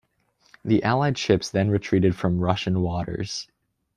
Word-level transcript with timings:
The 0.65 0.81
allied 0.81 1.15
ships 1.19 1.51
then 1.51 1.69
retreated 1.69 2.15
from 2.15 2.39
Russian 2.39 2.81
waters. 2.81 3.45